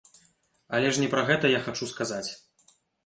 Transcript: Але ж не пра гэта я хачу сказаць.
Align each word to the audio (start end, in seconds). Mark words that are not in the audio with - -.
Але 0.77 0.87
ж 0.95 1.03
не 1.03 1.09
пра 1.13 1.21
гэта 1.29 1.51
я 1.51 1.59
хачу 1.67 1.89
сказаць. 1.93 2.27